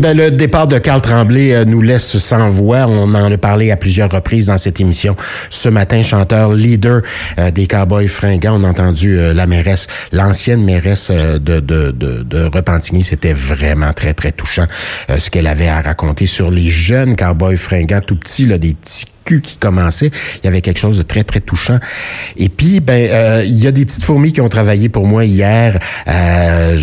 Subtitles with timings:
[0.00, 2.86] Ben, le départ de Carl Tremblay euh, nous laisse sans voix.
[2.88, 5.16] On en a parlé à plusieurs reprises dans cette émission.
[5.50, 7.02] Ce matin, chanteur leader
[7.40, 12.22] euh, des Cowboys fringants, on a entendu euh, la mairesse, l'ancienne mairesse de, de, de,
[12.22, 13.02] de Repentigny.
[13.02, 14.66] C'était vraiment très, très touchant
[15.18, 19.06] ce qu'elle avait à raconter sur les jeunes Cowboys fringants, tout petits, là, des petits
[19.36, 20.10] qui commençait.
[20.42, 21.78] Il y avait quelque chose de très, très touchant.
[22.36, 25.24] Et puis, ben, euh, il y a des petites fourmis qui ont travaillé pour moi
[25.24, 25.78] hier.
[26.08, 26.76] Euh,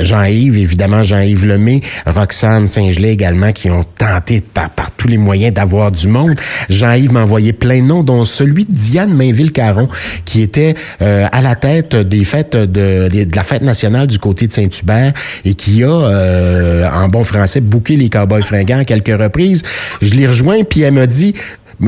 [0.00, 5.54] Jean-Yves, évidemment, Jean-Yves Lemay, Roxane Saint-Gelais également, qui ont tenté par, par tous les moyens
[5.54, 6.34] d'avoir du monde.
[6.68, 9.88] Jean-Yves m'a envoyé plein de noms, dont celui de Diane Mainville-Caron,
[10.24, 14.46] qui était euh, à la tête des fêtes de, de, la fête nationale du côté
[14.46, 15.12] de Saint-Hubert
[15.44, 19.62] et qui a, euh, en bon français, bouqué les Cowboys fringants à quelques reprises.
[20.02, 21.34] Je l'ai rejoint, puis elle m'a dit,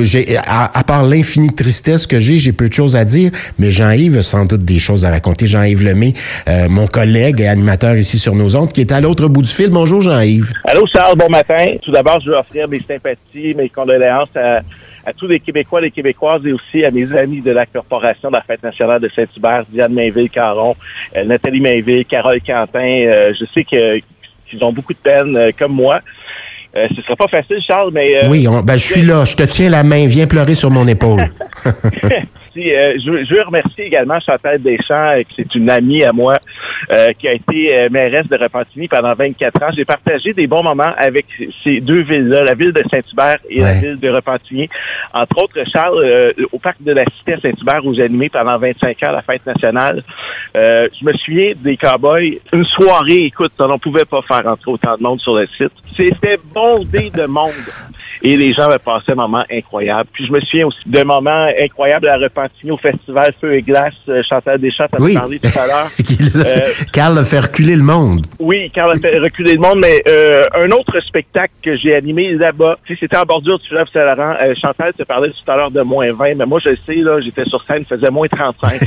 [0.01, 4.19] j'ai, à, part l'infinie tristesse que j'ai, j'ai peu de choses à dire, mais Jean-Yves
[4.19, 5.47] a sans doute des choses à raconter.
[5.47, 6.13] Jean-Yves Lemay,
[6.49, 9.51] euh, mon collègue et animateur ici sur nos ondes, qui est à l'autre bout du
[9.51, 9.71] fil.
[9.71, 10.53] Bonjour Jean-Yves.
[10.65, 11.77] Allô Charles, bon matin.
[11.83, 14.61] Tout d'abord, je veux offrir mes sympathies, mes condoléances à,
[15.17, 18.43] tous les Québécois, les Québécoises et aussi à mes amis de la Corporation de la
[18.43, 20.77] Fête nationale de Saint-Hubert, Diane Mainville-Caron,
[21.17, 23.07] euh, Nathalie Mainville, Carole Quentin.
[23.07, 26.03] Euh, je sais qu'ils ont beaucoup de peine, comme moi.
[26.79, 28.17] Euh, ce sera pas facile, Charles, mais...
[28.17, 29.25] Euh, oui, ben, je suis là.
[29.25, 30.07] Je te tiens la main.
[30.07, 31.29] Viens pleurer sur mon épaule.
[32.57, 36.35] Euh, je, veux remercier également Chantal Deschamps, qui c'est une amie à moi,
[37.19, 39.71] qui a été mairesse de Repentigny pendant 24 ans.
[39.77, 41.27] J'ai partagé des bons moments avec
[41.63, 44.69] ces deux villes-là, la ville de Saint-Hubert et la ville de Repentigny.
[45.13, 48.97] Entre autres, Charles, au parc de la Cité à Saint-Hubert, où j'ai animé pendant 25
[49.07, 50.03] ans la fête nationale,
[50.55, 52.39] je me souviens des cowboys.
[52.53, 55.73] Une soirée, écoute, on ne pouvait pas faire entrer autant de monde sur le site.
[55.95, 57.53] C'était bondé de monde.
[58.23, 60.09] Et les gens avaient passé un moment incroyable.
[60.13, 63.95] Puis je me souviens aussi d'un moment incroyable à Repentigny au festival Feu et Glace.
[64.09, 65.91] Euh, Chantal Deschamps a parlé tout à l'heure.
[66.47, 66.61] euh,
[66.93, 68.27] Carl a fait reculer le monde.
[68.39, 72.35] Oui, Carl a fait reculer le monde, mais euh, un autre spectacle que j'ai animé
[72.35, 74.35] là-bas, c'était en bordure du fleuve Saint-Laurent.
[74.61, 77.45] Chantal te parlait tout à l'heure de moins 20, mais moi je sais, là, j'étais
[77.45, 78.71] sur scène, il faisait moins 35.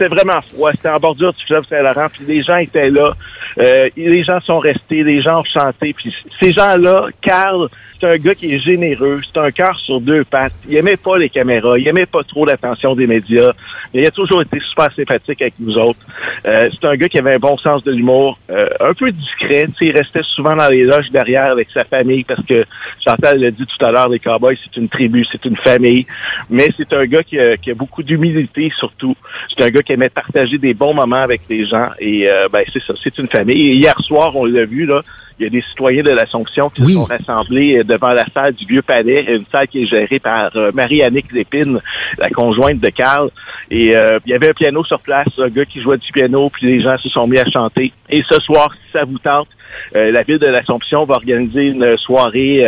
[0.00, 0.72] c'était vraiment froid.
[0.72, 3.12] C'était en bordure du fleuve Saint-Laurent, puis les gens étaient là.
[3.58, 5.92] Euh, les gens sont restés, les gens ont chanté.
[5.92, 10.24] Puis ces gens-là, Carl, c'est un gars qui est généreux, c'est un cœur sur deux
[10.24, 10.54] pattes.
[10.68, 13.52] Il aimait pas les caméras, il aimait pas trop l'attention des médias,
[13.92, 16.00] mais il a toujours été super sympathique avec nous autres.
[16.46, 19.66] Euh, c'est un gars qui avait un bon sens de l'humour, euh, un peu discret.
[19.80, 22.64] Il restait souvent dans les loges derrière avec sa famille parce que
[23.04, 26.06] Chantal l'a dit tout à l'heure, les Cowboys, c'est une tribu, c'est une famille.
[26.48, 29.16] Mais c'est un gars qui a, qui a beaucoup d'humilité surtout.
[29.48, 32.82] C'est un gars qui aimait partager des bons moments avec les gens et ben c'est
[32.82, 35.00] ça, c'est une famille hier soir, on l'a vu, là,
[35.40, 38.52] il y a des citoyens de l'Assomption qui se sont rassemblés euh, devant la salle
[38.52, 41.80] du Vieux Palais, une salle qui est gérée par euh, Marie-Annick Lépine,
[42.18, 43.30] la conjointe de Carl.
[43.70, 46.50] Et euh, il y avait un piano sur place, un gars qui jouait du piano,
[46.50, 47.90] puis les gens se sont mis à chanter.
[48.10, 49.48] Et ce soir, si ça vous tente,
[49.94, 52.64] la ville de l'Assomption va organiser une soirée,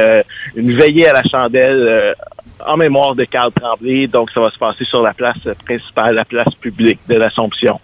[0.54, 2.14] une veillée à la chandelle
[2.66, 4.06] en mémoire de Carl Tremblay.
[4.06, 7.80] Donc, ça va se passer sur la place principale, la place publique de l'Assomption.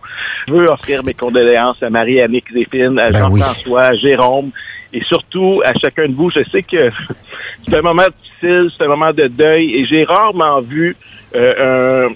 [0.46, 4.50] Je veux offrir mes condoléances à Marie-Annick Zépine, à ben Jean-François, à Jérôme
[4.92, 6.30] et surtout à chacun de vous.
[6.30, 6.90] Je sais que
[7.66, 10.96] c'est un moment difficile, c'est un moment de deuil et j'ai rarement vu
[11.34, 12.14] euh, un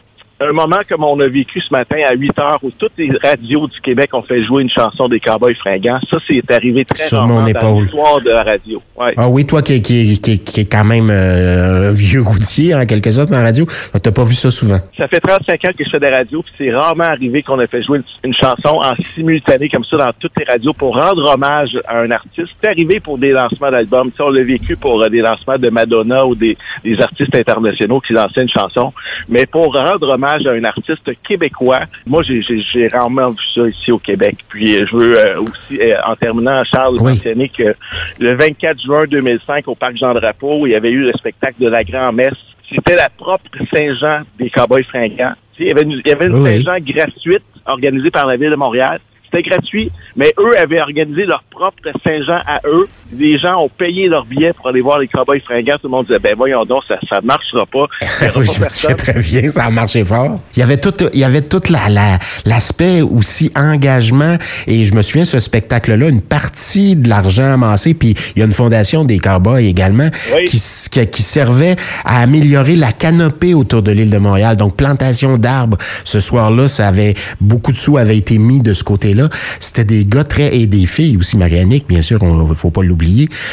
[0.48, 3.66] un moment comme on a vécu ce matin à 8 heures où toutes les radios
[3.66, 6.00] du Québec ont fait jouer une chanson des Cowboys fringants.
[6.10, 8.82] Ça, c'est arrivé très Sur rarement dans l'histoire de la radio.
[9.16, 12.86] Ah oui, toi qui, qui, qui, qui est quand même euh, un vieux routier en
[12.86, 13.66] quelque sorte dans la radio,
[14.03, 14.78] t'as pas vu ça souvent.
[14.97, 17.66] Ça fait 35 ans que je fais des radios, puis c'est rarement arrivé qu'on a
[17.66, 21.78] fait jouer une, chanson en simultané comme ça dans toutes les radios pour rendre hommage
[21.86, 22.48] à un artiste.
[22.62, 24.10] C'est arrivé pour des lancements d'albums.
[24.20, 28.12] On l'a vécu pour euh, des lancements de Madonna ou des, des artistes internationaux qui
[28.12, 28.92] lançaient une chanson.
[29.28, 31.81] Mais pour rendre hommage à un artiste québécois.
[32.06, 34.37] Moi, j'ai rarement vu ça ici au Québec.
[34.48, 37.75] Puis euh, je veux euh, aussi, euh, en terminant, Charles, mentionner que
[38.19, 41.84] le 24 juin 2005, au Parc Jean-Drapeau, il y avait eu le spectacle de la
[41.84, 42.34] Grand-Messe.
[42.69, 45.34] C'était la propre Saint-Jean des Cowboys fringants.
[45.59, 48.56] Il y avait une, il y avait une Saint-Jean gratuite organisée par la Ville de
[48.56, 48.98] Montréal.
[49.25, 52.87] C'était gratuit, mais eux avaient organisé leur propre Saint-Jean à eux.
[53.18, 55.76] Les gens ont payé leur billet pour aller voir les cowboys fringants.
[55.80, 57.86] Tout le monde disait, ben voyons donc, ça ne marchera pas.
[58.36, 60.41] oui, je me souviens très bien, ça a marché fort.
[60.56, 64.36] Il y avait tout, il y avait tout la, l'aspect aussi engagement.
[64.66, 68.47] Et je me souviens, ce spectacle-là, une partie de l'argent amassé, puis il y a
[68.47, 70.08] une fondation des cowboys également
[70.47, 70.60] qui,
[71.06, 74.56] qui, servait à améliorer la canopée autour de l'île de Montréal.
[74.56, 75.76] Donc, plantation d'arbres.
[76.04, 79.28] Ce soir-là, ça avait, beaucoup de sous avaient été mis de ce côté-là.
[79.60, 82.82] C'était des gars très, et des filles aussi, Marianique, bien sûr, il ne faut pas
[82.82, 83.02] l'oublier.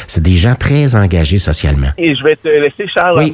[0.08, 1.90] C'est des gens très engagés socialement.
[1.98, 3.32] Et je vais te laisser, Charles,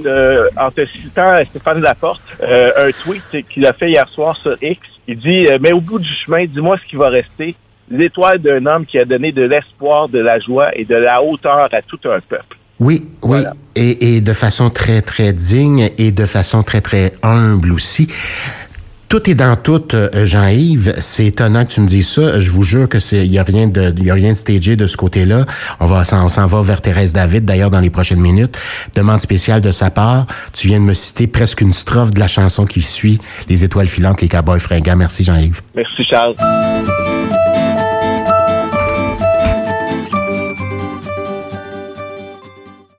[0.58, 4.80] en, te, citant Stéphane Laporte, euh, un tweet qu'il a fait hier soir sur X.
[5.08, 7.56] Il dit, euh, mais au bout du chemin, dis-moi ce qui va rester.
[7.90, 11.70] l'étoile d'un homme qui a donné de l'espoir, de la joie et de la hauteur
[11.72, 12.58] à tout un peuple.
[12.80, 13.40] Oui, oui,
[13.76, 18.08] et, et de façon très, très digne et de façon très, très humble aussi.
[19.10, 20.96] Tout est dans tout, euh, Jean-Yves.
[20.98, 22.40] C'est étonnant que tu me dises ça.
[22.40, 24.88] Je vous jure que c'est, y a rien de, y a rien de stagé de
[24.88, 25.46] ce côté-là.
[25.80, 28.58] On va, on s'en va vers Thérèse David, d'ailleurs, dans les prochaines minutes.
[28.96, 30.26] Demande spéciale de sa part.
[30.54, 33.20] Tu viens de me citer presque une strophe de la chanson qui suit,
[33.50, 34.96] Les étoiles filantes, les cowboys fringants.
[34.96, 35.62] Merci, Jean-Yves.
[35.76, 36.36] Merci, Charles.